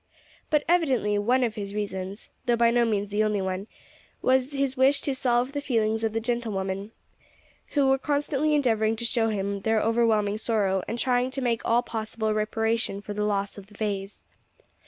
But 0.49 0.63
evidently 0.67 1.19
one 1.19 1.43
of 1.43 1.53
his 1.53 1.75
reasons 1.75 2.31
though 2.47 2.55
by 2.55 2.71
no 2.71 2.85
means 2.85 3.09
the 3.09 3.23
only 3.23 3.39
one 3.39 3.67
was 4.19 4.51
his 4.51 4.75
wish 4.75 4.99
to 5.01 5.13
salve 5.13 5.51
the 5.51 5.61
feelings 5.61 6.03
of 6.03 6.13
the 6.13 6.19
gentlewomen, 6.19 6.91
who 7.73 7.85
were 7.85 7.99
constantly 7.99 8.55
endeavoring 8.55 8.95
to 8.95 9.05
show 9.05 9.29
him 9.29 9.61
their 9.61 9.79
overwhelming 9.79 10.39
sorrow, 10.39 10.81
and 10.87 10.97
trying 10.97 11.29
to 11.29 11.41
make 11.43 11.61
all 11.65 11.83
possible 11.83 12.33
reparation 12.33 12.99
for 12.99 13.13
the 13.13 13.23
loss 13.23 13.59
of 13.59 13.67
the 13.67 13.75
vase. 13.75 14.23